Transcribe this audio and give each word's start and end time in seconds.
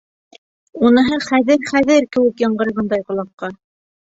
Уныһы 0.87 1.19
«хәҙер-хәҙер» 1.25 2.09
кеүек 2.17 2.43
яңғырағандай 2.45 3.05
ҡолаҡҡа. 3.13 3.53